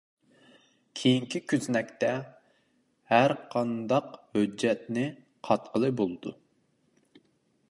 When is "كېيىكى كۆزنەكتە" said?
1.01-2.09